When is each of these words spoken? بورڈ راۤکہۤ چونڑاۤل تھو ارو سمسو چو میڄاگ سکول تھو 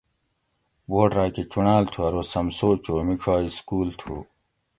بورڈ 0.89 1.09
راۤکہۤ 1.17 1.45
چونڑاۤل 1.51 1.85
تھو 1.91 1.99
ارو 2.07 2.21
سمسو 2.31 2.69
چو 2.83 2.93
میڄاگ 3.07 3.45
سکول 3.57 3.89
تھو 3.99 4.15